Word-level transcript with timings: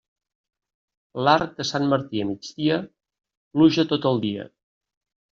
L'arc 1.25 1.51
de 1.59 1.65
Sant 1.71 1.85
Martí 1.91 2.23
a 2.23 2.27
migdia, 2.29 2.77
pluja 3.57 3.85
tot 3.93 4.07
el 4.13 4.17
dia. 4.25 4.47